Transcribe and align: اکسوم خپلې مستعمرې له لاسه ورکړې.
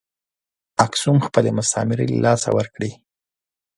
اکسوم 0.85 1.17
خپلې 1.27 1.49
مستعمرې 1.57 2.05
له 2.11 2.17
لاسه 2.25 2.49
ورکړې. 2.57 2.91